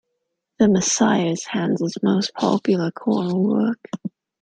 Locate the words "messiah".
0.67-1.27